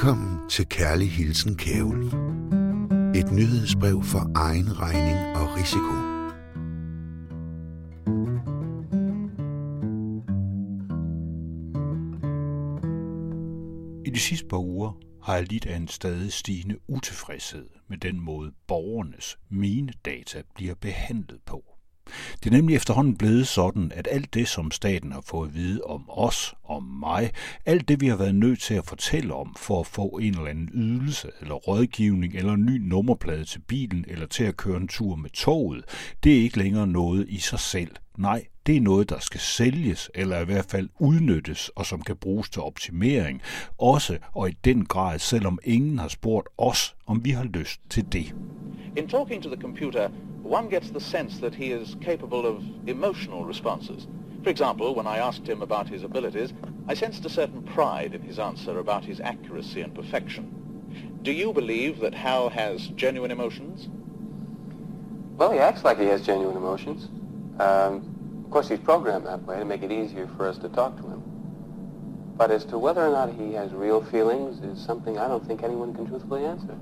[0.00, 2.06] Velkommen til Kærlig Hilsen Kævel.
[3.16, 5.94] Et nyhedsbrev for egen regning og risiko.
[14.04, 14.92] I de sidste par uger
[15.22, 20.74] har jeg lidt af en stadig stigende utilfredshed med den måde borgernes mine data bliver
[20.74, 21.69] behandlet på.
[22.44, 25.80] Det er nemlig efterhånden blevet sådan, at alt det, som staten har fået at vide
[25.82, 27.30] om os, om mig,
[27.66, 30.46] alt det, vi har været nødt til at fortælle om for at få en eller
[30.46, 34.88] anden ydelse, eller rådgivning, eller en ny nummerplade til bilen, eller til at køre en
[34.88, 35.84] tur med toget,
[36.24, 37.90] det er ikke længere noget i sig selv.
[38.18, 42.16] Nej, det er noget, der skal sælges, eller i hvert fald udnyttes, og som kan
[42.16, 43.42] bruges til optimering.
[43.78, 48.04] Også og i den grad, selvom ingen har spurgt os, om vi har lyst til
[48.12, 48.34] det.
[49.00, 50.08] In talking to the computer,
[50.42, 54.06] one gets the sense that he is capable of emotional responses.
[54.44, 56.52] For example, when I asked him about his abilities,
[56.86, 61.18] I sensed a certain pride in his answer about his accuracy and perfection.
[61.22, 63.88] Do you believe that Hal has genuine emotions?
[65.38, 67.08] Well, he acts like he has genuine emotions.
[67.58, 70.98] Um, of course, he's programmed that way to make it easier for us to talk
[70.98, 71.22] to him.
[72.36, 75.62] But as to whether or not he has real feelings is something I don't think
[75.62, 76.76] anyone can truthfully answer.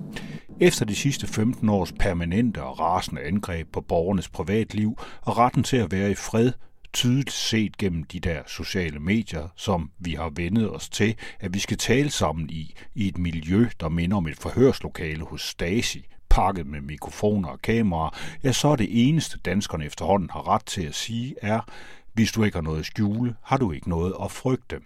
[0.61, 5.77] Efter de sidste 15 års permanente og rasende angreb på borgernes privatliv og retten til
[5.77, 6.53] at være i fred,
[6.93, 11.59] tydeligt set gennem de der sociale medier, som vi har vendet os til, at vi
[11.59, 16.67] skal tale sammen i, i et miljø, der minder om et forhørslokale hos Stasi, pakket
[16.67, 18.11] med mikrofoner og kameraer,
[18.45, 21.61] ja, så er det eneste, danskerne efterhånden har ret til at sige, er,
[22.13, 24.77] hvis du ikke har noget at skjule, har du ikke noget at frygte.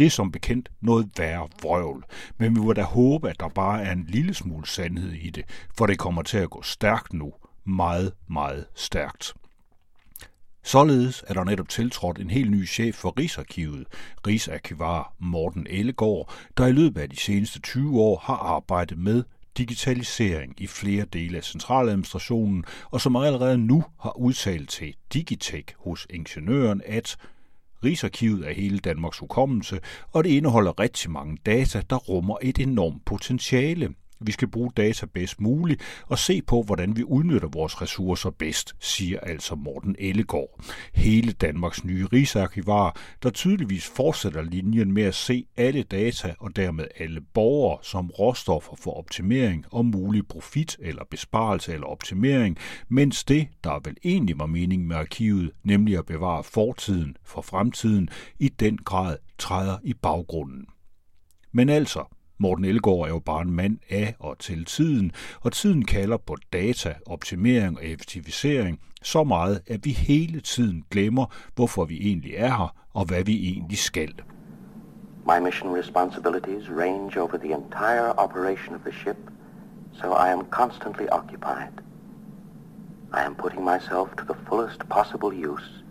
[0.00, 2.04] Det er som bekendt noget værre vrøvl,
[2.38, 5.44] men vi må da håbe, at der bare er en lille smule sandhed i det,
[5.76, 7.32] for det kommer til at gå stærkt nu.
[7.64, 9.34] Meget, meget stærkt.
[10.62, 13.86] Således er der netop tiltrådt en helt ny chef for Rigsarkivet,
[14.26, 19.24] Rigsarkivar Morten Ellegaard, der i løbet af de seneste 20 år har arbejdet med
[19.58, 26.06] digitalisering i flere dele af centraladministrationen, og som allerede nu har udtalt til Digitech hos
[26.10, 27.16] ingeniøren, at
[27.84, 29.80] Rigsarkivet er hele Danmarks hukommelse,
[30.12, 33.94] og det indeholder rigtig mange data, der rummer et enormt potentiale.
[34.20, 38.74] Vi skal bruge data bedst muligt og se på, hvordan vi udnytter vores ressourcer bedst,
[38.80, 40.60] siger altså Morten Ellegaard.
[40.94, 46.84] Hele Danmarks nye rigsarkivar, der tydeligvis fortsætter linjen med at se alle data og dermed
[46.98, 52.58] alle borgere som råstoffer for optimering og mulig profit eller besparelse eller optimering,
[52.88, 58.08] mens det, der vel egentlig var meningen med arkivet, nemlig at bevare fortiden for fremtiden,
[58.38, 60.66] i den grad træder i baggrunden.
[61.52, 65.84] Men altså, Morten Elgaard er jo bare en mand af og til tiden, og tiden
[65.84, 71.98] kalder på data, optimering og effektivisering så meget, at vi hele tiden glemmer, hvorfor vi
[72.00, 74.14] egentlig er her, og hvad vi egentlig skal.
[75.26, 79.18] My mission responsibilities range over the entire operation of the ship,
[79.92, 81.74] so I am constantly occupied.
[83.12, 85.84] I am putting myself to the fullest possible use,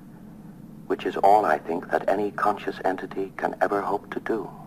[0.87, 4.58] which is all I think that any conscious entity can ever hope to do.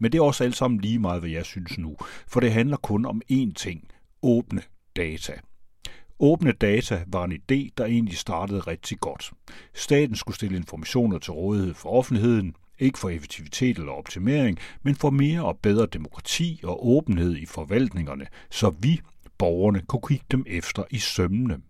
[0.00, 1.96] Men det er også alt sammen lige meget, hvad jeg synes nu,
[2.28, 3.88] for det handler kun om én ting,
[4.22, 4.62] åbne
[4.96, 5.32] data.
[6.20, 9.32] Åbne data var en idé, der egentlig startede rigtig godt.
[9.74, 15.10] Staten skulle stille informationer til rådighed for offentligheden, ikke for effektivitet eller optimering, men for
[15.10, 19.00] mere og bedre demokrati og åbenhed i forvaltningerne, så vi,
[19.38, 21.60] borgerne, kunne kigge dem efter i sømmene.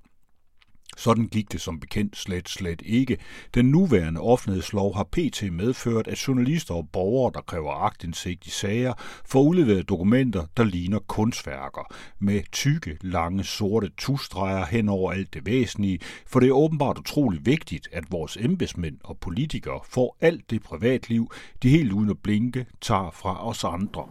[0.97, 3.19] Sådan gik det som bekendt slet slet ikke.
[3.55, 5.53] Den nuværende offentlighedslov har pt.
[5.53, 8.93] medført, at journalister og borgere, der kræver agtindsigt i sager,
[9.25, 15.47] får udleveret dokumenter, der ligner kunstværker, med tykke, lange, sorte tusstreger hen over alt det
[15.47, 20.63] væsentlige, for det er åbenbart utrolig vigtigt, at vores embedsmænd og politikere får alt det
[20.63, 21.31] privatliv,
[21.63, 24.09] de helt uden at blinke tager fra os andre.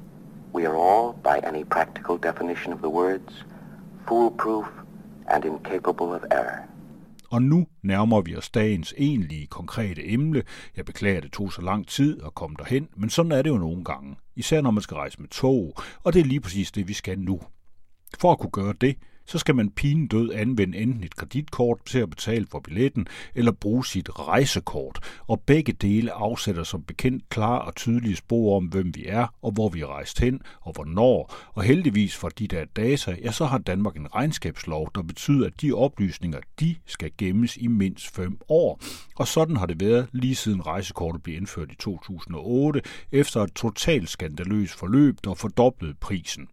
[0.54, 3.46] We are all, by any practical definition of the words,
[4.08, 4.66] foolproof
[5.30, 6.70] and incapable of error.
[7.32, 10.44] Og nu nærmer vi os dagens egentlige konkrete emne.
[10.78, 13.50] Jeg beklager, at det tog så lang tid at komme derhen, men sådan er det
[13.50, 14.16] jo nogle gange.
[14.36, 17.20] Især når man skal rejse med tog, og det er lige præcis det, vi skal
[17.20, 17.42] nu.
[18.20, 18.96] For at kunne gøre det,
[19.30, 23.52] så skal man pinen død anvende enten et kreditkort til at betale for billetten, eller
[23.52, 25.00] bruge sit rejsekort.
[25.28, 29.52] Og begge dele afsætter som bekendt klare og tydelige spor om, hvem vi er, og
[29.52, 31.36] hvor vi er rejst hen, og hvornår.
[31.54, 35.62] Og heldigvis for de der data, ja, så har Danmark en regnskabslov, der betyder, at
[35.62, 38.80] de oplysninger, de skal gemmes i mindst fem år.
[39.16, 42.82] Og sådan har det været lige siden rejsekortet blev indført i 2008,
[43.12, 46.48] efter et totalt skandaløst forløb, der fordoblede prisen.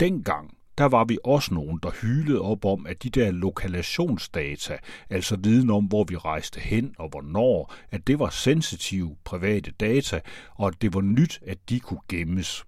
[0.00, 4.78] Dengang der var vi også nogen, der hylede op om, at de der lokalationsdata,
[5.10, 10.20] altså viden om, hvor vi rejste hen og hvornår, at det var sensitive private data,
[10.54, 12.64] og at det var nyt, at de kunne gemmes.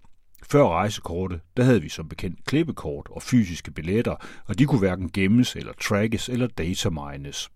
[0.50, 4.17] Før rejsekortet, der havde vi som bekendt klippekort og fysiske billetter,
[4.47, 7.50] og de kunne hverken gemmes eller trackes eller datamines.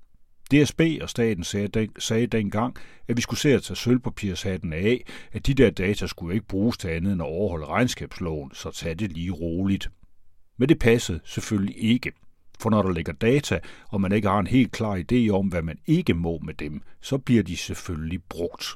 [0.50, 2.76] DSB og staten sagde, den, sagde dengang,
[3.08, 6.78] at vi skulle se at tage sølvpapirshatten af, at de der data skulle ikke bruges
[6.78, 9.90] til andet end at overholde regnskabsloven, så tag det lige roligt.
[10.60, 12.12] Men det passede selvfølgelig ikke.
[12.58, 15.62] For når der ligger data, og man ikke har en helt klar idé om, hvad
[15.62, 18.66] man ikke må med dem, så bliver de selvfølgelig brugt.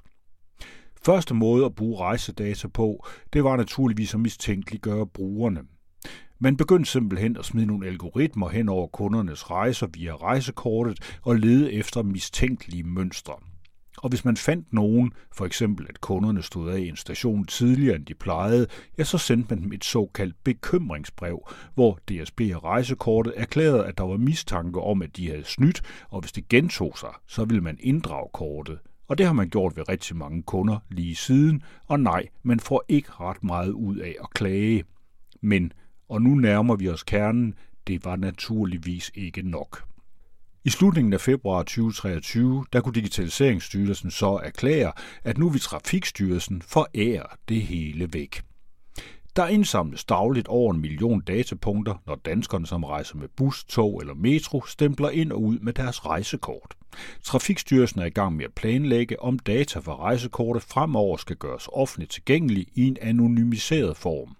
[1.02, 5.60] Første måde at bruge rejsedata på, det var naturligvis at mistænkeliggøre brugerne.
[6.38, 11.72] Man begyndte simpelthen at smide nogle algoritmer hen over kundernes rejser via rejsekortet og lede
[11.72, 13.34] efter mistænkelige mønstre.
[13.98, 17.96] Og hvis man fandt nogen, for eksempel at kunderne stod af i en station tidligere
[17.96, 18.66] end de plejede,
[18.98, 24.04] ja, så sendte man dem et såkaldt bekymringsbrev, hvor DSB og rejsekortet erklærede, at der
[24.04, 27.78] var mistanke om, at de havde snydt, og hvis det gentog sig, så ville man
[27.80, 28.78] inddrage kortet.
[29.08, 32.84] Og det har man gjort ved rigtig mange kunder lige siden, og nej, man får
[32.88, 34.84] ikke ret meget ud af at klage.
[35.40, 35.72] Men,
[36.08, 37.54] og nu nærmer vi os kernen,
[37.86, 39.93] det var naturligvis ikke nok.
[40.66, 44.92] I slutningen af februar 2023, der kunne Digitaliseringsstyrelsen så erklære,
[45.24, 48.42] at nu vil Trafikstyrelsen forære det hele væk.
[49.36, 54.14] Der indsamles dagligt over en million datapunkter, når danskerne, som rejser med bus, tog eller
[54.14, 56.74] metro, stempler ind og ud med deres rejsekort.
[57.22, 62.12] Trafikstyrelsen er i gang med at planlægge, om data fra rejsekortet fremover skal gøres offentligt
[62.12, 64.36] tilgængelig i en anonymiseret form.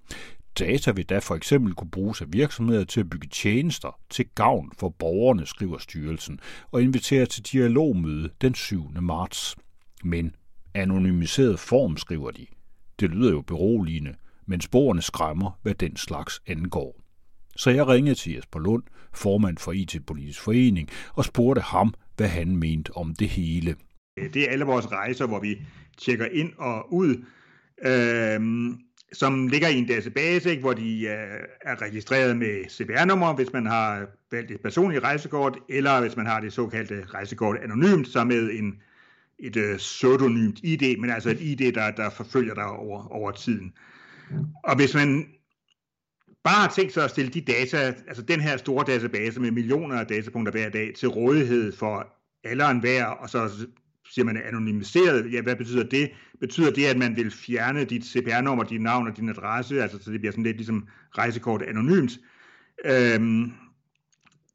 [0.59, 4.73] Data vil da for eksempel kunne bruges af virksomheder til at bygge tjenester til gavn
[4.79, 6.41] for borgerne, skriver styrelsen,
[6.71, 8.91] og inviterer til dialogmøde den 7.
[9.01, 9.57] marts.
[10.05, 10.35] Men
[10.75, 12.47] anonymiseret form, skriver de.
[13.01, 14.15] Det lyder jo beroligende,
[14.47, 17.01] men sporene skræmmer, hvad den slags angår.
[17.57, 22.57] Så jeg ringede til Jesper Lund, formand for IT-politisk forening, og spurgte ham, hvad han
[22.57, 23.77] mente om det hele.
[24.17, 25.61] Det er alle vores rejser, hvor vi
[25.99, 27.25] tjekker ind og ud.
[27.85, 28.79] Øhm,
[29.15, 33.67] som ligger i en database, ikke, hvor de er, er registreret med CPR-nummer, hvis man
[33.67, 38.51] har valgt et personligt rejsekort, eller hvis man har det såkaldte rejsekort anonymt, så med
[38.51, 38.83] en,
[39.39, 43.73] et uh, pseudonymt ID, men altså et ID, der, der forfølger dig over, over tiden.
[44.65, 45.27] Og hvis man
[46.45, 50.01] bare har tænkt sig at stille de data, altså den her store database med millioner
[50.01, 52.07] af datapunkter hver dag, til rådighed for
[52.45, 53.67] alle og enhver, og så
[54.11, 56.11] siger man anonymiseret, ja, hvad betyder det?
[56.41, 60.13] Betyder det, at man vil fjerne dit CPR-nummer, dit navn og din adresse, altså så
[60.13, 62.13] det bliver sådan lidt ligesom rejsekort anonymt?
[62.85, 63.53] Øhm,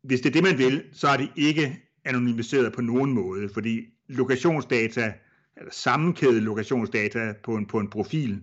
[0.03, 3.81] hvis det er det, man vil, så er det ikke anonymiseret på nogen måde, fordi
[4.07, 5.13] lokationsdata,
[5.57, 8.41] eller sammenkædet lokationsdata på en, på en profil,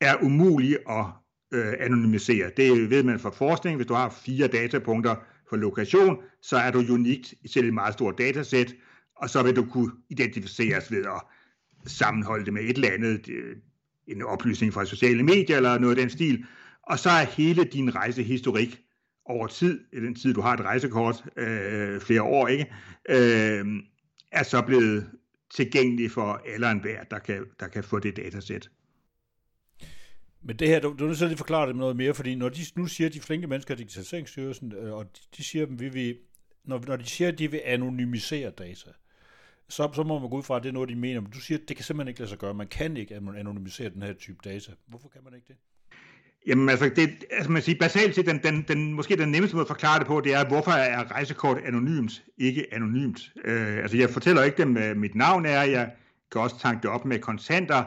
[0.00, 1.06] er umulig at
[1.52, 2.50] øh, anonymisere.
[2.56, 3.76] Det ved man fra forskning.
[3.76, 5.16] Hvis du har fire datapunkter
[5.48, 8.74] for lokation, så er du unikt i selv et meget stort datasæt,
[9.18, 11.22] og så vil du kunne identificeres ved at
[11.90, 13.56] sammenholde det med et eller andet, øh,
[14.06, 16.44] en oplysning fra sociale medier eller noget af den stil,
[16.82, 18.80] og så er hele din rejsehistorik
[19.24, 22.66] over tid, i den tid du har et rejsekort, øh, flere år, ikke,
[23.08, 23.66] øh,
[24.32, 25.10] er så blevet
[25.54, 28.70] tilgængelig for alle og enhver, der kan, der kan få det datasæt.
[30.42, 32.48] Men det her, du, du er nødt til at forklare det noget mere, fordi når
[32.48, 35.88] de nu siger, de flinke mennesker i Digitaliseringsstyrelsen, øh, og de, de siger, dem, vi
[35.88, 36.18] vil,
[36.64, 38.90] når, når de siger, at de vil anonymisere data,
[39.68, 41.20] så, så må man gå ud fra, at det er noget, de mener.
[41.20, 42.54] Men du siger, at det kan simpelthen ikke lade sig gøre.
[42.54, 44.72] Man kan ikke anonymisere den her type data.
[44.86, 45.56] Hvorfor kan man ikke det?
[46.46, 49.64] Jamen altså, det, altså man siger, basalt set, den, den, den, måske den nemmeste måde
[49.64, 53.20] at forklare det på, det er, hvorfor er rejsekort anonymt, ikke anonymt.
[53.44, 55.90] Øh, altså jeg fortæller ikke dem, hvad mit navn er, jeg
[56.32, 57.84] kan også tanke det op med kontanter,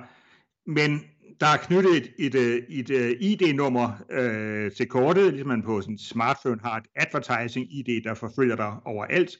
[0.67, 1.01] men
[1.39, 5.63] der er knyttet et, et, øh, et, øh, et ID-nummer øh, til kortet, ligesom man
[5.63, 9.31] på sin smartphone har et advertising-ID, der forfølger dig overalt.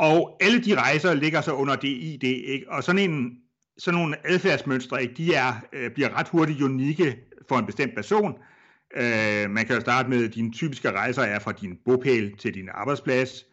[0.00, 2.70] Og alle de rejser ligger så under det ID, ikke?
[2.70, 3.38] og sådan, en,
[3.78, 5.14] sådan nogle adfærdsmønstre, ikke?
[5.14, 7.16] de er, øh, bliver ret hurtigt unikke
[7.48, 8.34] for en bestemt person.
[8.96, 12.54] Øh, man kan jo starte med, at dine typiske rejser er fra din bopæl til
[12.54, 13.44] din arbejdsplads,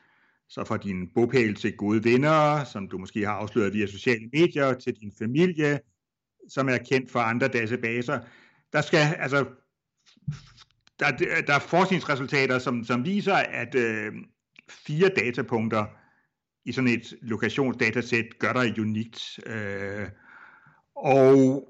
[0.49, 4.73] så fra din bopæl til gode venner, som du måske har afsløret via sociale medier,
[4.73, 5.79] til din familie,
[6.49, 8.19] som er kendt fra andre databaser.
[8.73, 9.45] Der skal altså
[10.99, 11.11] der,
[11.47, 14.13] der er forskningsresultater, som, som viser, at øh,
[14.69, 15.85] fire datapunkter
[16.67, 19.39] i sådan et lokationsdatasæt gør dig unikt.
[19.45, 20.07] Øh,
[20.95, 21.63] og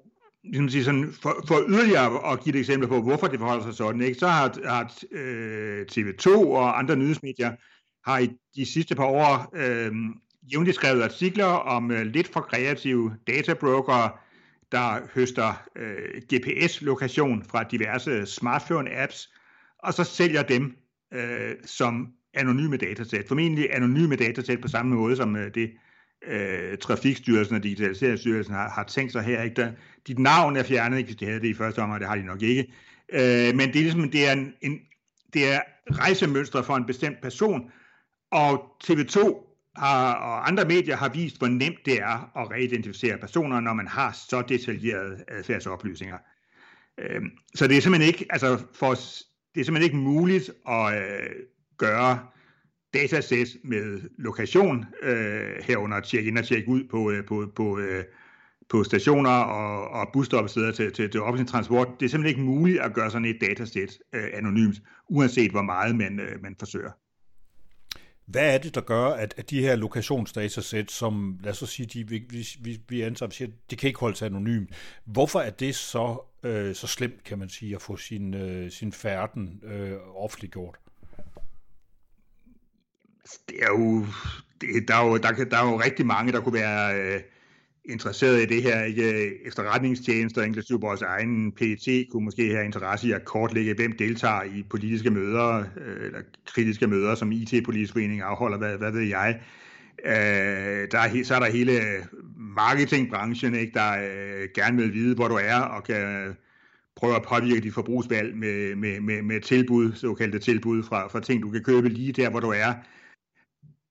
[0.43, 3.73] ligesom sige sådan, for, for yderligere at give et eksempel på, hvorfor det forholder sig
[3.73, 7.51] sådan, ikke, så har, har øh, TV2 og andre nyhedsmedier
[8.09, 9.91] har i de sidste par år øh,
[10.51, 14.11] jævnligt skrevet artikler om øh, lidt for kreative databrokere,
[14.71, 19.33] der høster øh, GPS-lokation fra diverse smartphone-apps,
[19.79, 20.77] og så sælger dem
[21.13, 23.27] øh, som anonyme datasæt.
[23.27, 25.71] Formentlig anonyme datasæt på samme måde som øh, det
[26.27, 29.41] øh, Trafikstyrelsen og Digitaliseringsstyrelsen har, har tænkt sig her.
[29.43, 29.61] Ikke?
[29.61, 29.71] Der,
[30.07, 32.25] dit navn er fjernet, ikke hvis de havde det i første omgang, det har de
[32.25, 32.73] nok ikke.
[33.13, 34.79] Øh, men det er ligesom, det er, en, en,
[35.33, 37.71] det er rejsemønstre for en bestemt person,
[38.31, 39.19] og TV2
[39.75, 43.87] har, og andre medier har vist, hvor nemt det er at reidentificere personer, når man
[43.87, 46.17] har så detaljerede adfærdsoplysninger.
[46.97, 47.21] Øh,
[47.55, 48.93] så det er simpelthen ikke, altså for,
[49.55, 51.29] det er simpelthen ikke muligt at øh,
[51.77, 52.19] gøre
[52.93, 58.03] datasæt med lokation, øh, herunder tjekke ind og tjekke ud på, øh, på, på, øh,
[58.69, 61.87] på stationer og, og busstoppesteder til, til, til offentlig transport.
[61.99, 65.95] Det er simpelthen ikke muligt at gøre sådan et datasæt øh, anonymt, uanset hvor meget
[65.95, 66.91] man, øh, man forsøger.
[68.25, 72.07] Hvad er det, der gør, at, at de her lokationsdatasæt, som lad os sige, de,
[72.09, 72.23] vi,
[72.59, 74.69] vi, vi antager, siger, de kan ikke holdes anonymt.
[75.05, 78.91] Hvorfor er det så, øh, så slemt, kan man sige, at få sin, øh, sin
[78.91, 80.77] færden øh, offentliggjort?
[83.49, 84.05] Det er jo,
[84.61, 87.21] det, der, er jo, der, der er jo rigtig mange, der kunne være øh,
[87.85, 88.83] interesseret i det her.
[88.83, 89.47] Ikke?
[89.47, 94.63] Efterretningstjenester, inklusive vores egen PET, kunne måske have interesse i at kortlægge, hvem deltager i
[94.69, 99.39] politiske møder, øh, eller kritiske møder, som IT-politisk forening afholder, hvad, hvad ved jeg.
[100.05, 101.81] Øh, der er, så er der hele
[102.37, 106.35] marketingbranchen, ikke, der øh, gerne vil vide, hvor du er, og kan
[106.95, 111.43] prøve at påvirke dit forbrugsvalg med, med, med, med tilbud, såkaldte tilbud fra, fra ting,
[111.43, 112.73] du kan købe lige der, hvor du er.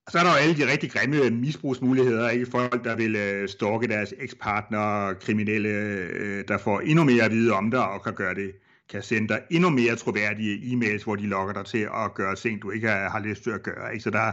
[0.06, 2.46] Og så er der jo alle de rigtig grimme misbrugsmuligheder, ikke?
[2.50, 7.52] Folk, der vil øh, stalke deres ekspartner, kriminelle, øh, der får endnu mere at vide
[7.52, 8.52] om dig og kan gøre det
[8.88, 12.62] kan sende dig endnu mere troværdige e-mails, hvor de lokker dig til at gøre ting,
[12.62, 13.92] du ikke har, har lyst til at gøre.
[13.92, 14.02] Ikke?
[14.02, 14.32] Så, der,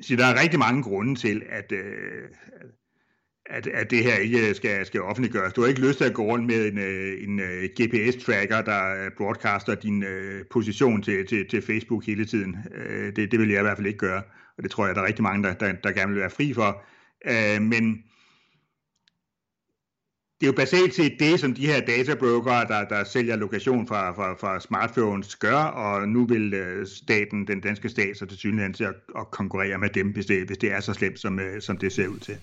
[0.00, 2.22] så der er rigtig mange grunde til, at, øh,
[3.46, 5.52] at, at det her ikke skal, skal offentliggøres.
[5.52, 9.10] Du har ikke lyst til at gå rundt med en, øh, en, øh, GPS-tracker, der
[9.16, 10.04] broadcaster din
[10.50, 12.56] position til, til, til Facebook hele tiden.
[13.16, 14.22] Det, det vil jeg i hvert fald ikke gøre
[14.56, 16.52] og det tror jeg, der er rigtig mange, der, der, der gerne vil være fri
[16.54, 16.82] for.
[17.26, 18.04] Øh, men
[20.40, 24.10] det er jo basalt set det, som de her databroker, der, der sælger lokation fra,
[24.10, 28.74] fra, fra smartphones, gør, og nu vil øh, staten, den danske stat, så til synligheden
[28.74, 31.60] til at, at konkurrere med dem, hvis det, hvis det er så slemt, som, øh,
[31.60, 32.38] som det ser ud til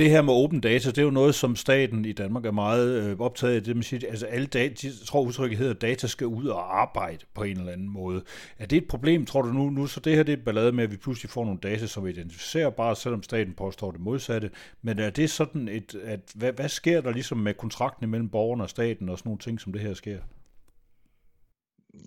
[0.00, 3.02] det her med open data, det er jo noget, som staten i Danmark er meget
[3.02, 3.62] øh, optaget af.
[3.62, 6.80] Det man siger, altså alle data, jeg tror udtrykket hedder, at data skal ud og
[6.80, 8.22] arbejde på en eller anden måde.
[8.58, 9.70] Er det et problem, tror du nu?
[9.70, 12.04] Nu så det her det er ballade med, at vi pludselig får nogle data, som
[12.04, 14.50] vi identificerer bare, selvom staten påstår det modsatte.
[14.82, 18.62] Men er det sådan et, at hvad, hvad sker der ligesom med kontrakten mellem borgerne
[18.62, 20.18] og staten og sådan nogle ting, som det her sker?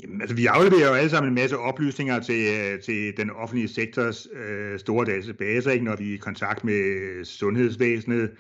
[0.03, 3.67] Jamen, altså, vi afleverer jo alle sammen en masse oplysninger til, øh, til den offentlige
[3.67, 8.31] sektors øh, store databaser, ikke, når vi er i kontakt med sundhedsvæsenet.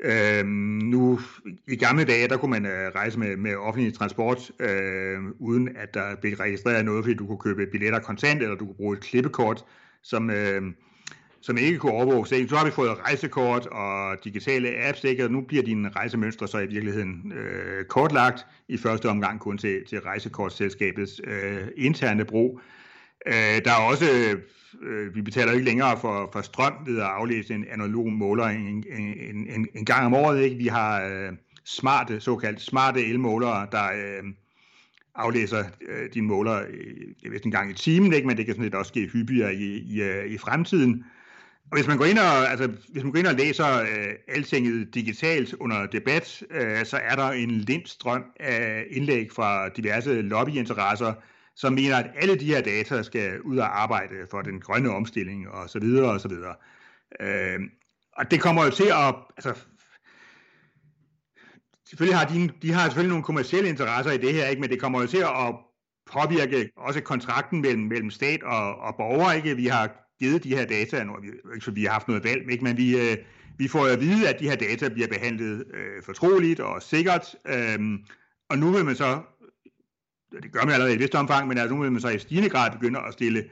[0.00, 0.48] Øhm,
[0.84, 1.20] nu,
[1.68, 5.94] i gamle dage, der kunne man øh, rejse med, med offentlig transport, øh, uden at
[5.94, 9.02] der blev registreret noget, fordi du kunne købe billetter kontant, eller du kunne bruge et
[9.02, 9.64] klippekort,
[10.02, 10.62] som, øh,
[11.40, 12.28] som ikke kunne overvåges.
[12.28, 15.24] Så har vi fået rejsekort og digitale apps, ikke?
[15.24, 19.84] og nu bliver dine rejsemønstre så i virkeligheden øh, kortlagt i første omgang kun til,
[19.88, 22.60] til rejsekortselskabets øh, interne brug.
[23.26, 24.04] Øh, der er også,
[24.82, 28.84] øh, vi betaler ikke længere for, for strøm ved at aflæse en analog måler en,
[28.90, 30.42] en, en, en gang om året.
[30.42, 30.56] Ikke?
[30.56, 31.32] Vi har øh,
[31.64, 34.24] smarte, såkaldt smarte elmålere, der øh,
[35.14, 38.26] aflæser øh, dine måler, øh, jeg ved en gang i timen, ikke?
[38.26, 41.04] men det kan sådan lidt også ske hyppigere i, i, øh, i fremtiden.
[41.70, 44.94] Og hvis man går ind og, altså, hvis man går ind og læser øh, altinget
[44.94, 51.14] digitalt under debat, øh, så er der en lindstrøm af indlæg fra diverse lobbyinteresser,
[51.56, 55.48] som mener, at alle de her data skal ud og arbejde for den grønne omstilling
[55.48, 56.54] og så videre og så videre.
[57.20, 57.60] Øh,
[58.12, 59.54] og det kommer jo til at, altså,
[61.88, 64.80] selvfølgelig har de, de har selvfølgelig nogle kommersielle interesser i det her, ikke, men det
[64.80, 65.54] kommer jo til at
[66.12, 69.32] påvirke også kontrakten mellem, mellem stat og, og borger.
[69.32, 69.56] Ikke?
[69.56, 71.16] Vi har givet de her data, nu
[71.54, 72.64] ikke så vi har haft noget valg, ikke?
[72.64, 73.16] men vi, øh,
[73.58, 77.78] vi får at vide, at de her data bliver behandlet øh, fortroligt og sikkert, øh,
[78.48, 79.22] og nu vil man så,
[80.42, 82.18] det gør man allerede i et vist omfang, men altså nu vil man så i
[82.18, 83.44] stigende grad begynde at stille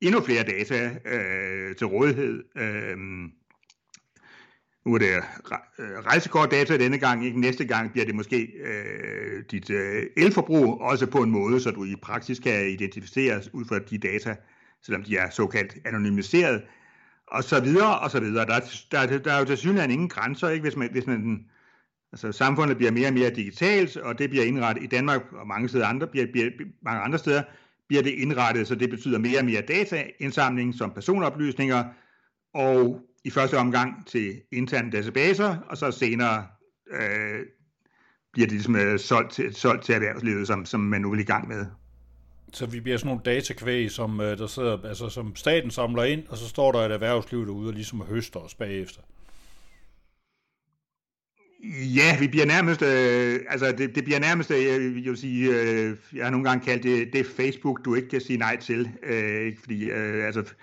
[0.00, 2.44] endnu flere data øh, til rådighed.
[2.56, 2.98] Øh,
[4.86, 5.16] nu er det
[5.78, 11.06] øh, rejsekortdata denne gang, ikke næste gang bliver det måske øh, dit øh, elforbrug, også
[11.06, 14.36] på en måde, så du i praksis kan identificeres ud fra de data,
[14.84, 16.62] selvom de er såkaldt anonymiseret,
[17.26, 18.46] og så videre, og så videre.
[18.46, 18.60] Der,
[18.90, 20.62] der, der er jo til synligheden ingen grænser, ikke?
[20.62, 21.44] Hvis, man, hvis man,
[22.12, 25.68] altså samfundet bliver mere og mere digitalt, og det bliver indrettet i Danmark og mange,
[25.68, 26.50] steder andre, bliver, bliver,
[26.82, 27.42] mange andre steder,
[27.88, 31.84] bliver det indrettet, så det betyder mere og mere dataindsamling som personoplysninger,
[32.54, 36.46] og i første omgang til interne databaser, og så senere
[36.90, 37.40] øh,
[38.32, 41.24] bliver det ligesom øh, solgt, til, solgt til erhvervslivet, som, som man nu vil i
[41.24, 41.66] gang med.
[42.52, 46.22] Så vi bliver sådan nogle datakvæg, som, øh, der sidder, altså, som staten samler ind,
[46.28, 49.00] og så står der et erhvervsliv derude og ligesom høster os bagefter.
[51.94, 55.50] Ja, vi bliver nærmest, øh, altså det, det bliver nærmest, øh, jeg, jeg vil sige,
[55.50, 58.90] øh, jeg har nogle gange kaldt det, det Facebook, du ikke kan sige nej til,
[59.02, 60.54] øh, fordi øh, altså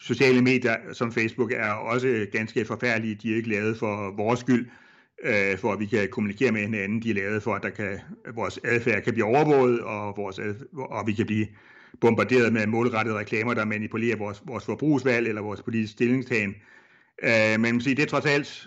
[0.00, 4.68] sociale medier som Facebook er også ganske forfærdelige, de er ikke lavet for vores skyld,
[5.22, 7.98] øh, for at vi kan kommunikere med hinanden, de er lavet for, at der kan,
[8.34, 10.40] vores adfærd kan blive overvåget, og, vores
[10.74, 11.46] og vi kan blive
[12.00, 16.54] bombarderet med målrettede reklamer, der manipulerer vores, vores forbrugsvalg eller vores politiske stillingstagen.
[17.22, 18.66] Øh, men det er trods alt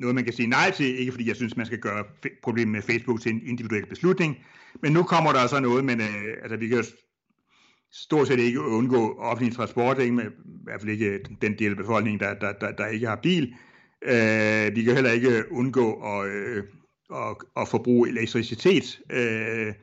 [0.00, 2.04] noget, man kan sige nej til, ikke fordi jeg synes, man skal gøre
[2.42, 4.36] problemet med Facebook til en individuel beslutning,
[4.82, 6.84] men nu kommer der så noget, men øh, altså, vi kan jo
[7.92, 10.12] stort set ikke undgå offentlig transport, ikke?
[10.12, 13.16] Med, i hvert fald ikke den del af befolkningen, der, der, der, der ikke har
[13.22, 13.54] bil.
[14.04, 16.64] Øh, vi kan heller ikke undgå at, øh,
[17.14, 19.00] at, at forbruge elektricitet.
[19.10, 19.74] Øh,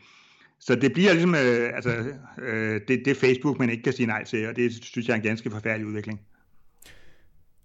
[0.59, 4.23] så det bliver ligesom øh, altså, øh, det, det Facebook, man ikke kan sige nej
[4.23, 6.21] til, og det synes jeg er en ganske forfærdelig udvikling.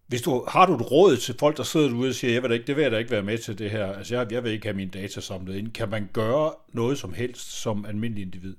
[0.07, 2.51] Hvis du, har du et råd til folk, der sidder derude og siger, jeg vil
[2.51, 4.45] da ikke, det vil jeg da ikke være med til det her, altså jeg, jeg
[4.45, 5.73] vil ikke have mine data samlet ind.
[5.73, 8.57] Kan man gøre noget som helst som almindelig individ?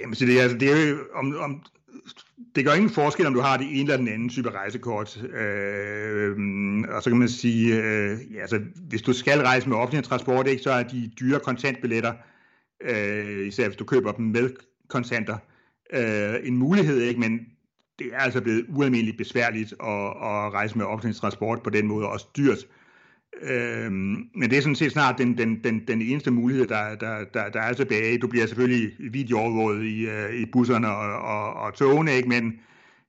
[0.00, 1.62] Jamen, så det, altså, det er jo, om, om,
[2.54, 5.22] det gør ingen forskel, om du har det ene eller den anden type rejsekort.
[5.22, 6.36] Øh,
[6.88, 10.46] og så kan man sige, øh, ja, altså, hvis du skal rejse med offentlig transport,
[10.46, 12.12] ikke, så er de dyre kontantbilletter,
[12.82, 14.50] øh, især hvis du køber dem med
[14.88, 15.38] kontanter,
[15.92, 17.20] øh, en mulighed, ikke?
[17.20, 17.40] men
[17.98, 22.08] det er altså blevet ualmindeligt besværligt at, at rejse med offentlig transport på den måde,
[22.08, 22.66] også dyrt.
[23.42, 27.24] Øhm, men det er sådan set snart den, den, den, den eneste mulighed, der, der,
[27.34, 28.18] der, der er tilbage.
[28.18, 32.28] Du bliver selvfølgelig videoovervåget i, øh, i busserne og, og, og togene, ikke?
[32.28, 32.52] men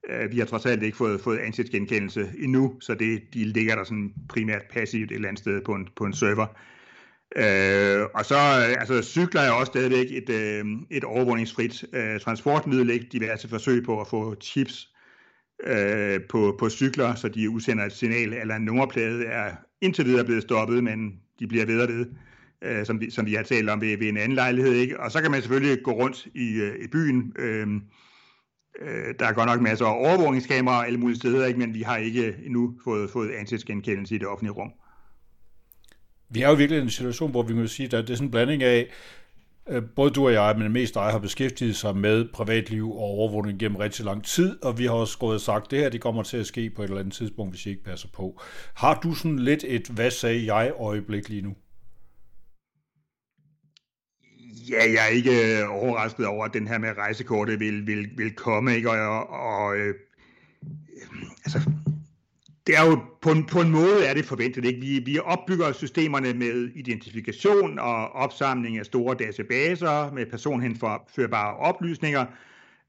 [0.09, 3.83] øh, vi har trods alt ikke fået, fået ansigtsgenkendelse endnu, så det, de ligger der
[3.83, 6.47] sådan primært passivt et eller andet sted på en, på en server.
[7.35, 12.89] Øh, og så øh, altså, cykler er også stadigvæk et, øh, et overvågningsfrit øh, transportmiddel,
[12.89, 13.07] ikke?
[13.11, 14.89] diverse forsøg på at få chips
[15.63, 19.51] øh, på, på cykler, så de udsender et signal eller en nummerplade, er
[19.85, 22.05] indtil videre blevet stoppet, men de bliver ved og ved,
[22.61, 24.73] øh, som, vi, som vi har talt om ved, ved en anden lejlighed.
[24.73, 24.99] Ikke?
[24.99, 27.33] Og så kan man selvfølgelig gå rundt i, øh, i byen.
[27.39, 27.67] Øh,
[28.81, 31.59] øh, der er godt nok masser af overvågningskameraer alle mulige steder, ikke?
[31.59, 34.71] men vi har ikke endnu fået, fået ansigtsgenkendelse i det offentlige rum.
[36.29, 38.27] Vi er jo virkelig i en situation, hvor vi må sige, at det er sådan
[38.27, 38.91] en blanding af,
[39.69, 43.59] Øh, både du og jeg, men mest dig, har beskæftiget sig med privatliv og overvågning
[43.59, 46.01] gennem rigtig lang tid, og vi har også gået og sagt, at det her det
[46.01, 48.41] kommer til at ske på et eller andet tidspunkt, hvis I ikke passer på.
[48.73, 51.55] Har du sådan lidt et, hvad sagde jeg øjeblik lige nu?
[54.69, 58.33] Ja, jeg er ikke øh, overrasket over, at den her med rejsekortet vil, vil, vil
[58.35, 58.91] komme, ikke?
[58.91, 59.95] Og, og øh,
[61.45, 61.71] altså,
[62.67, 64.65] det er jo på en, på en måde er det forventet.
[64.65, 64.81] Ikke?
[64.81, 72.25] Vi, vi opbygger systemerne med identifikation og opsamling af store databaser med personhenførbare oplysninger.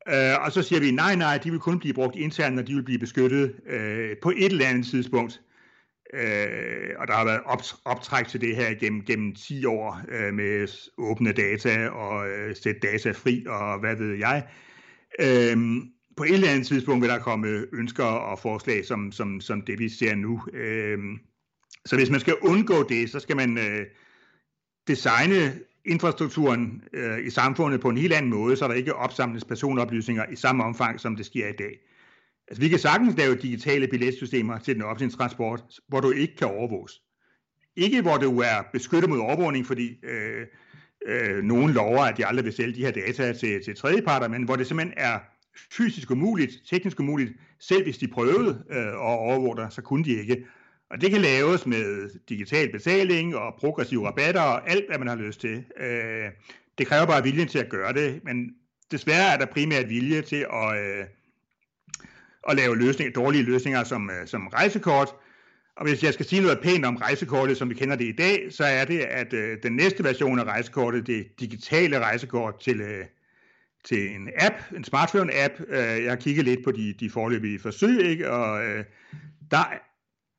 [0.09, 2.75] Øh, og så siger vi, nej, nej, de vil kun blive brugt internt, og de
[2.75, 5.41] vil blive beskyttet øh, på et eller andet tidspunkt.
[6.15, 10.35] Øh, og der har været op, optræk til det her gennem, gennem 10 år øh,
[10.35, 14.47] med åbne data og øh, sætte data fri og hvad ved jeg.
[15.21, 15.57] Øh,
[16.17, 19.79] på et eller andet tidspunkt vil der komme ønsker og forslag, som, som, som det
[19.79, 20.43] vi ser nu.
[20.53, 20.99] Øh,
[21.87, 23.87] så hvis man skal undgå det, så skal man øh,
[24.89, 30.25] designe infrastrukturen øh, i samfundet på en helt anden måde, så der ikke opsamles personoplysninger
[30.33, 31.79] i samme omfang, som det sker i dag.
[32.49, 36.47] Altså, vi kan sagtens lave digitale billetsystemer til den offentlige transport, hvor du ikke kan
[36.47, 37.03] overvåges.
[37.77, 40.47] Ikke hvor du er beskyttet mod overvågning, fordi øh,
[41.07, 44.43] øh, nogen lover, at de aldrig vil sælge de her data til, til tredjeparter, men
[44.43, 45.19] hvor det simpelthen er
[45.73, 50.21] fysisk umuligt, teknisk umuligt, selv hvis de prøvede øh, at overvåge dig, så kunne de
[50.21, 50.47] ikke.
[50.91, 55.17] Og det kan laves med digital betaling og progressive rabatter og alt, hvad man har
[55.17, 55.65] lyst til.
[55.81, 56.31] Øh,
[56.79, 58.55] det kræver bare viljen til at gøre det, men
[58.91, 61.05] desværre er der primært vilje til at, øh,
[62.49, 65.09] at lave løsninger, dårlige løsninger som, øh, som rejsekort.
[65.77, 68.47] Og hvis jeg skal sige noget pænt om rejsekortet, som vi kender det i dag,
[68.51, 73.05] så er det, at øh, den næste version af rejsekortet, det digitale rejsekort til, øh,
[73.87, 75.65] til en app, en smartphone-app.
[75.69, 78.31] Øh, jeg har kigget lidt på de, de forløbige forsøg, ikke?
[78.31, 78.85] og øh,
[79.51, 79.65] der,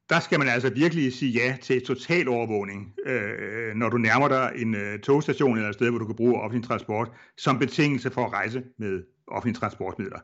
[0.10, 4.51] der skal man altså virkelig sige ja til total overvågning, øh, når du nærmer dig
[4.55, 8.25] en øh, togstation eller et sted, hvor du kan bruge offentlig transport, som betingelse for
[8.25, 10.19] at rejse med offentlige transportmidler.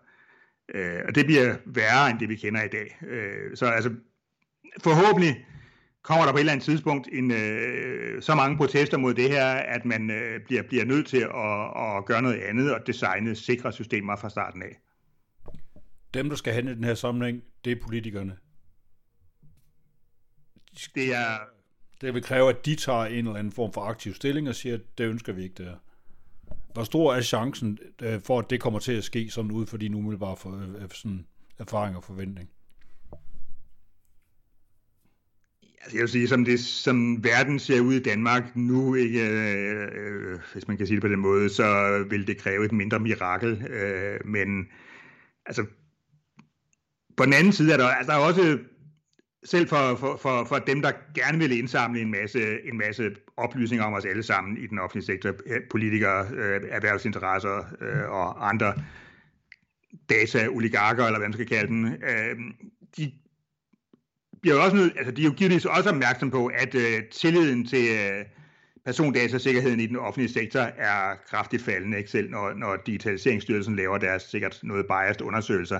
[0.76, 2.98] Øh, og det bliver værre end det, vi kender i dag.
[3.08, 3.92] Øh, så altså,
[4.84, 5.46] forhåbentlig
[6.04, 9.46] kommer der på et eller andet tidspunkt en, øh, så mange protester mod det her,
[9.46, 13.74] at man øh, bliver, bliver nødt til at, at gøre noget andet og designe sikre
[13.74, 14.80] systemer fra starten af.
[16.14, 18.38] Dem, der skal handle i den her sammenhæng, det er politikerne.
[20.96, 21.38] Det er,
[22.02, 24.76] Det vil kræve, at de tager en eller anden form for aktiv stilling og siger,
[24.76, 25.78] at det ønsker vi ikke det her.
[26.74, 29.78] Hvor stor er chancen øh, for, at det kommer til at ske sådan ud for
[29.78, 31.26] din umiddelbare for, øh, sådan
[31.60, 32.50] erfaring og forventning?
[35.84, 39.88] Altså jeg vil sige, som, det, som verden ser ud i Danmark nu, ikke, øh,
[39.94, 43.00] øh, hvis man kan sige det på den måde, så vil det kræve et mindre
[43.00, 43.68] mirakel.
[43.70, 44.68] Øh, men
[45.46, 45.66] altså,
[47.18, 48.60] på den anden side er der, altså, der er også,
[49.46, 53.86] selv for, for, for, for dem, der gerne vil indsamle en masse, en masse oplysninger
[53.86, 58.74] om os alle sammen i den offentlige sektor, øh, politikere, øh, erhvervsinteresser øh, og andre
[60.10, 62.38] data-oligarker, eller hvad man skal kalde dem, øh,
[62.98, 63.12] de
[64.44, 67.86] bliver også nødt, altså de er jo givetvis også opmærksom på, at øh, tilliden til
[67.90, 68.26] øh,
[68.86, 74.24] persondatasikkerheden i den offentlige sektor er kraftigt faldende, ikke selv når, når Digitaliseringsstyrelsen laver deres
[74.24, 75.80] sikkert noget biased undersøgelser.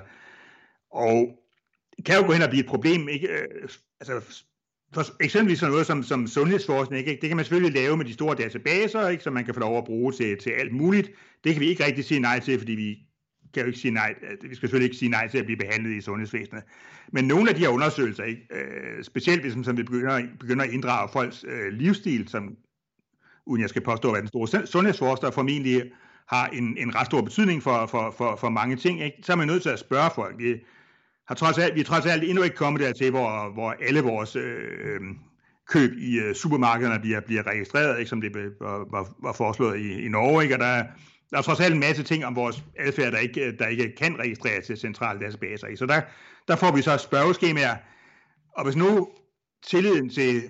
[0.92, 1.38] Og
[1.98, 3.28] det kan jo gå hen og blive et problem, ikke?
[3.28, 4.44] Øh, altså,
[4.94, 7.22] for eksempelvis sådan noget som, som sundhedsforskning, ikke?
[7.22, 9.24] det kan man selvfølgelig lave med de store databaser, ikke?
[9.24, 11.12] som man kan få lov at bruge til, til alt muligt.
[11.44, 12.98] Det kan vi ikke rigtig sige nej til, fordi vi
[13.54, 15.58] kan jo ikke sige nej, øh, vi skal selvfølgelig ikke sige nej til at blive
[15.58, 16.64] behandlet i sundhedsvæsenet.
[17.12, 20.72] Men nogle af de her undersøgelser, ikke, øh, specielt hvis man vi begynder, begynder at
[20.72, 22.56] inddrage folks øh, livsstil, som
[23.46, 25.92] uden jeg skal påstå at være den store sundhedsforsker, formentlig
[26.28, 29.18] har en, en ret stor betydning for, for, for, for mange ting, ikke?
[29.24, 30.36] så er man nødt til at spørge folk.
[30.38, 30.56] Vi,
[31.28, 34.36] har trods alt, vi er trods alt endnu ikke kommet dertil, hvor, hvor alle vores
[34.36, 35.00] øh,
[35.70, 40.06] køb i øh, supermarkederne bliver, bliver registreret, ikke, som det var, var, var foreslået i,
[40.06, 40.44] i Norge.
[40.44, 40.56] Ikke?
[40.56, 40.84] Og der,
[41.34, 44.20] der er trods alt en masse ting om vores adfærd, der ikke, der ikke kan
[44.20, 45.68] registreres til centrale databaser.
[45.68, 45.76] i.
[45.76, 46.02] Så der,
[46.48, 47.76] der får vi så spørgeskemaer.
[48.58, 49.10] Og hvis nu
[49.66, 50.44] tilliden til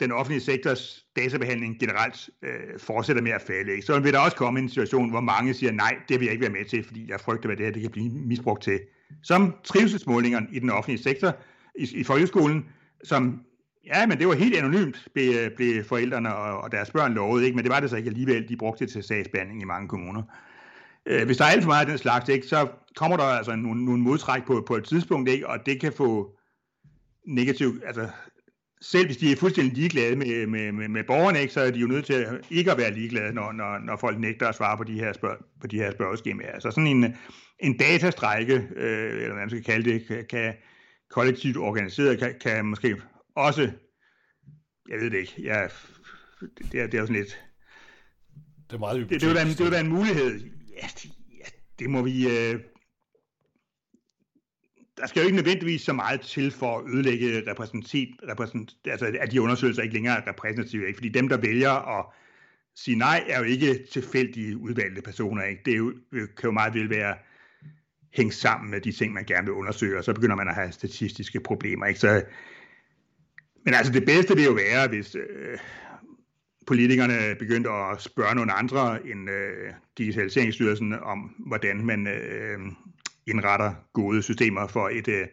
[0.00, 3.86] den offentlige sektors databehandling generelt øh, fortsætter med at falde, ikke?
[3.86, 6.42] så vil der også komme en situation, hvor mange siger, nej, det vil jeg ikke
[6.42, 8.80] være med til, fordi jeg frygter, hvad det her det kan blive misbrugt til.
[9.22, 11.36] Som trivselsmålingerne i den offentlige sektor,
[11.74, 12.66] i, i folkeskolen,
[13.04, 13.40] som,
[13.94, 17.56] ja, men det var helt anonymt, blev, blev forældrene og, og deres børn lovet, ikke?
[17.56, 20.22] men det var det så ikke alligevel, de brugte det til sagsbehandling i mange kommuner.
[21.06, 23.56] Øh, hvis der er alt for meget af den slags, ikke, så kommer der altså
[23.56, 25.48] nogle, nogle modtræk på, på et tidspunkt, ikke?
[25.48, 26.36] og det kan få
[27.26, 28.08] negativ, altså
[28.80, 31.78] selv hvis de er fuldstændig ligeglade med, med, med, med borgerne, ikke, så er de
[31.78, 34.76] jo nødt til at, ikke at være ligeglade, når, når, når folk nægter at svare
[34.76, 36.52] på de her, spørg, på de her spørgeskemaer.
[36.52, 37.14] Altså sådan en,
[37.58, 40.54] en datastrække, øh, eller hvad man skal kalde det, kan, kan
[41.10, 42.96] kollektivt organiseret, kan, kan måske
[43.38, 43.70] også,
[44.88, 45.70] jeg ved det ikke, jeg,
[46.40, 47.44] det, er, det er jo sådan lidt...
[48.70, 50.40] Det er meget det, det, vil være, det vil være en mulighed.
[50.82, 51.44] Ja, det, ja,
[51.78, 52.28] det må vi...
[52.28, 52.60] Øh,
[54.96, 59.32] der skal jo ikke nødvendigvis så meget til for at ødelægge repræsentat, repræsent, altså at
[59.32, 60.96] de undersøgelser ikke længere er repræsentative, ikke?
[60.96, 62.04] fordi dem, der vælger at
[62.74, 65.42] sige nej, er jo ikke tilfældige udvalgte personer.
[65.42, 65.62] Ikke?
[65.64, 67.16] Det er jo, kan jo meget vel være
[68.14, 70.72] hænge sammen med de ting, man gerne vil undersøge, og så begynder man at have
[70.72, 71.86] statistiske problemer.
[71.86, 72.00] Ikke?
[72.00, 72.24] Så,
[73.64, 75.58] men altså det bedste vil jo være, hvis øh,
[76.66, 82.58] politikerne begyndte at spørge nogle andre end øh, Digitaliseringsstyrelsen om, hvordan man øh,
[83.26, 85.26] indretter gode systemer for et øh,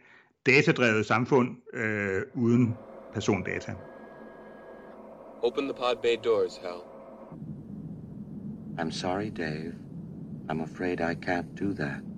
[0.46, 2.78] datadrevet samfund øh, uden
[3.14, 3.74] persondata.
[5.44, 6.82] Open the pod bay doors, Hal.
[8.80, 9.74] I'm sorry, Dave.
[10.50, 12.15] I'm afraid I can't do that.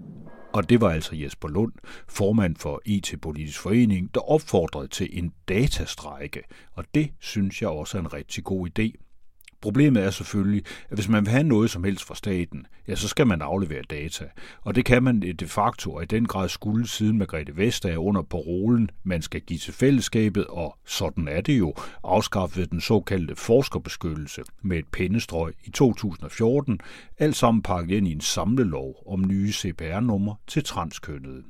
[0.58, 1.74] Og det var altså Jesper Lund,
[2.08, 6.44] formand for IT-politisk forening, der opfordrede til en datastrække,
[6.74, 9.07] og det synes jeg også er en rigtig god idé.
[9.62, 13.08] Problemet er selvfølgelig, at hvis man vil have noget som helst fra staten, ja, så
[13.08, 14.26] skal man aflevere data.
[14.62, 17.98] Og det kan man eh, de facto og i den grad skulle siden Margrethe Vestager
[17.98, 23.36] under parolen, man skal give til fællesskabet, og sådan er det jo, afskaffet den såkaldte
[23.36, 26.80] forskerbeskyttelse med et pindestrøg i 2014,
[27.18, 31.44] alt sammen pakket ind i en samlelov om nye CPR-numre til transkønnede.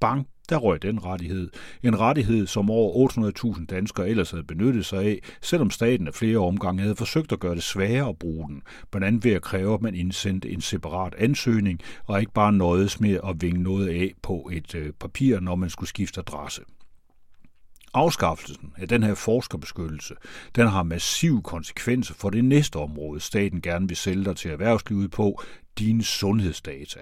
[0.00, 1.50] Bang, der røg den rettighed.
[1.82, 3.08] En rettighed, som over
[3.56, 7.40] 800.000 danskere ellers havde benyttet sig af, selvom staten af flere omgange havde forsøgt at
[7.40, 10.60] gøre det sværere at bruge den, blandt andet ved at kræve, at man indsendte en
[10.60, 15.40] separat ansøgning, og ikke bare nøjedes med at vinge noget af på et øh, papir,
[15.40, 16.62] når man skulle skifte adresse.
[17.94, 20.14] Afskaffelsen af den her forskerbeskyttelse,
[20.56, 25.10] den har massive konsekvenser for det næste område, staten gerne vil sælge dig til erhvervslivet
[25.10, 25.42] på,
[25.78, 27.00] dine sundhedsdata.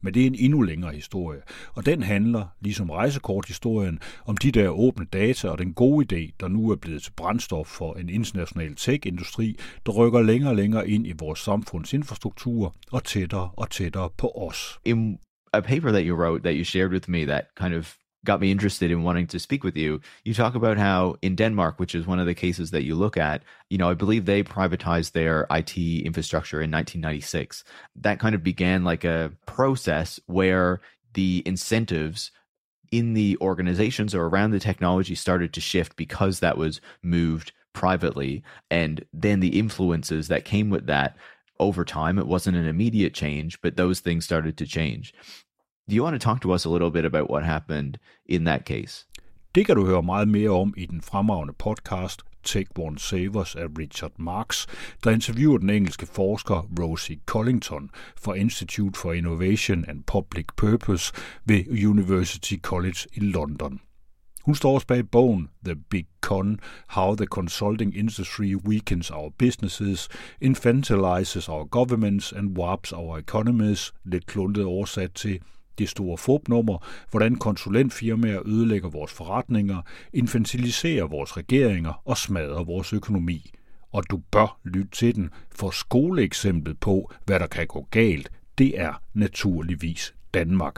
[0.00, 1.40] Men det er en endnu længere historie,
[1.74, 6.48] og den handler, ligesom rejsekorthistorien, om de der åbne data og den gode idé, der
[6.48, 9.56] nu er blevet til brændstof for en international tech-industri,
[9.86, 14.32] der rykker længere og længere ind i vores samfunds infrastruktur og tættere og tættere på
[14.36, 14.78] os.
[14.84, 15.18] In
[15.52, 18.50] a paper that you wrote that you shared with me that kind of got me
[18.50, 20.00] interested in wanting to speak with you.
[20.24, 23.16] You talk about how in Denmark, which is one of the cases that you look
[23.16, 27.64] at, you know, I believe they privatized their IT infrastructure in 1996.
[27.96, 30.80] That kind of began like a process where
[31.14, 32.30] the incentives
[32.90, 38.42] in the organizations or around the technology started to shift because that was moved privately
[38.70, 41.16] and then the influences that came with that
[41.60, 42.18] over time.
[42.18, 45.14] It wasn't an immediate change, but those things started to change.
[45.88, 48.64] Do you want to talk to us a little bit about what happened in that
[48.66, 49.06] case?
[49.54, 53.66] Det kan du høre meget mere om i den fremragende podcast Take One Savers af
[53.78, 54.66] Richard Marks,
[55.04, 61.12] der interviewer den engelske forsker Rosie Collington fra Institute for Innovation and Public Purpose
[61.44, 63.80] ved University College i London.
[64.44, 70.08] Hun står også bag bogen The Big Con, How the Consulting Industry Weakens Our Businesses,
[70.40, 75.40] Infantilizes Our Governments and Warps Our Economies, lidt kluntet oversat til
[75.78, 83.50] det store fobnummer, hvordan konsulentfirmaer ødelægger vores forretninger, infantiliserer vores regeringer og smadrer vores økonomi.
[83.92, 88.80] Og du bør lytte til den, for skoleeksemplet på, hvad der kan gå galt, det
[88.80, 90.74] er naturligvis Danmark.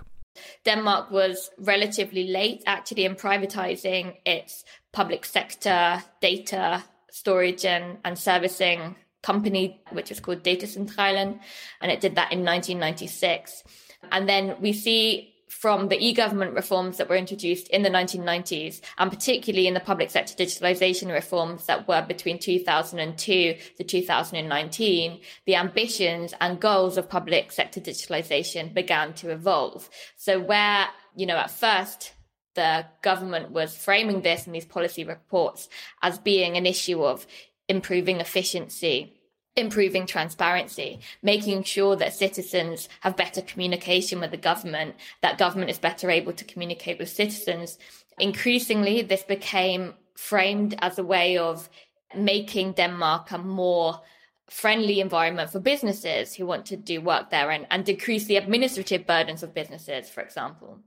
[0.65, 6.81] Denmark was relatively late actually in privatizing its public sector data
[7.13, 11.41] storage and, and servicing company, which is called Datacentralen,
[11.81, 13.65] and it did that in 1996.
[14.11, 19.11] And then we see from the e-government reforms that were introduced in the 1990s, and
[19.11, 26.33] particularly in the public sector digitalization reforms that were between 2002 to 2019, the ambitions
[26.41, 29.91] and goals of public sector digitalization began to evolve.
[30.17, 30.87] So where,
[31.17, 32.13] you know, at first
[32.55, 35.69] the government was framing this and these policy reports
[36.03, 37.27] as being an issue of
[37.69, 39.20] improving efficiency,
[39.57, 45.79] improving transparency, making sure that citizens have better communication with the government, that government is
[45.79, 47.79] better able to communicate with citizens.
[48.19, 51.69] Increasingly, this became framed as a way of
[52.15, 54.01] making Denmark a more
[54.49, 59.07] friendly environment for businesses who want to do work there and, and decrease the administrative
[59.07, 60.81] burdens of businesses, for example.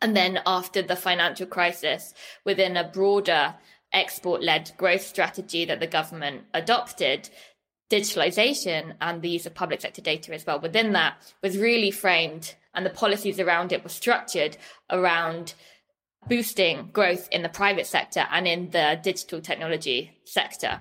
[0.00, 3.54] And then after the financial crisis, within a broader
[3.92, 7.30] export led growth strategy that the government adopted,
[7.90, 12.54] digitalization and the use of public sector data as well within that was really framed
[12.74, 14.56] and the policies around it were structured
[14.90, 15.54] around
[16.28, 20.80] boosting growth in the private sector and in the digital technology sector.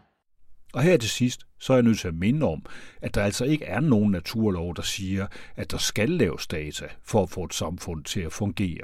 [0.73, 2.65] Og her til sidst, så er jeg nødt til at minde om,
[3.01, 7.23] at der altså ikke er nogen naturlov, der siger, at der skal laves data for
[7.23, 8.83] at få et samfund til at fungere.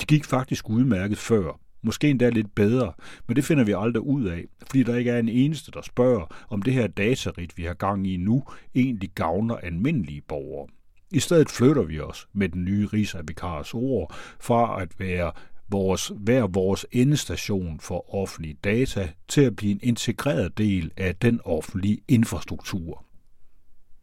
[0.00, 2.92] Det gik faktisk udmærket før, Måske endda lidt bedre,
[3.26, 6.34] men det finder vi aldrig ud af, fordi der ikke er en eneste, der spørger,
[6.50, 8.44] om det her datarit, vi har gang i nu,
[8.74, 10.68] egentlig gavner almindelige borgere.
[11.10, 15.32] I stedet flytter vi os med den nye Rigsadvikars ord fra at være
[15.68, 21.40] vores, hver vores endestation for offentlige data til at blive en integreret del af den
[21.44, 23.04] offentlige infrastruktur.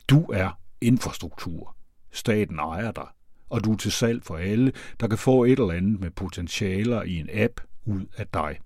[0.08, 1.76] Du er infrastruktur.
[2.12, 3.08] Staten ejer dig,
[3.50, 7.04] og du er til salg for alle, der kan få et eller andet med potentialer
[7.04, 8.60] i en app, ud af dig.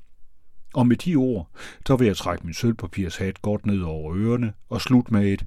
[0.74, 1.50] Og med de ord,
[1.88, 5.46] så vil jeg trække min sølvpapirshat godt ned over ørerne og slutte med et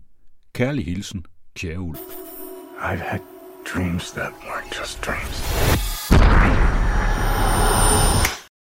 [0.52, 1.96] kærlig hilsen, Kjærul.
[2.80, 3.20] I've had
[3.74, 6.17] dreams that weren't just dreams.